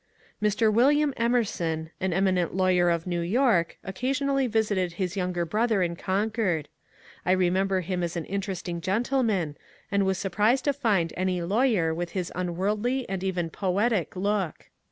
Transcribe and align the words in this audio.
Mr. 0.41 0.73
William 0.73 1.13
Emerson, 1.15 1.91
an 1.99 2.11
eminent 2.11 2.55
lawyer 2.55 2.89
of 2.89 3.05
New 3.05 3.19
York, 3.21 3.77
occasionaUy 3.85 4.49
visited 4.49 4.93
his 4.93 5.15
younger 5.15 5.45
brother 5.45 5.83
in 5.83 5.95
Concord. 5.95 6.69
I 7.23 7.33
re 7.33 7.51
member 7.51 7.81
him 7.81 8.01
as 8.01 8.15
an 8.17 8.25
interesting 8.25 8.81
gentleman, 8.81 9.57
and 9.91 10.03
was 10.03 10.17
surprised 10.17 10.63
to 10.65 10.73
find 10.73 11.13
any 11.15 11.43
lawyer 11.43 11.93
with 11.93 12.13
his 12.13 12.31
unworldly 12.33 13.07
and 13.07 13.23
even 13.23 13.51
poetic 13.51 14.15
look. 14.15 14.71